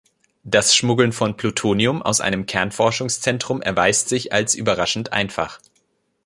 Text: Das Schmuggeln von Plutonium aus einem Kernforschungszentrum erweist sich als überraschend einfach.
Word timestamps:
Das 0.43 0.75
Schmuggeln 0.75 1.11
von 1.13 1.37
Plutonium 1.37 2.01
aus 2.01 2.21
einem 2.21 2.47
Kernforschungszentrum 2.47 3.61
erweist 3.61 4.09
sich 4.09 4.33
als 4.33 4.55
überraschend 4.55 5.13
einfach. 5.13 5.59